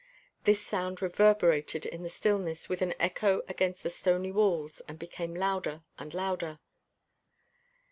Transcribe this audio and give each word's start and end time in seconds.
This 0.45 0.59
sound 0.59 0.99
reverberated 0.99 1.85
in 1.85 2.01
the 2.01 2.09
stillness 2.09 2.67
with 2.67 2.81
an 2.81 2.95
echo 2.99 3.43
against 3.47 3.83
the 3.83 3.91
stony 3.91 4.31
walls, 4.31 4.81
and 4.87 4.97
became 4.97 5.35
louder 5.35 5.83
and 5.99 6.11
louder. 6.11 6.57